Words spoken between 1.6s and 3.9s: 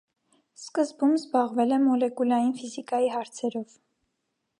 է մոլեկուլային ֆիզիկայի հարցերով։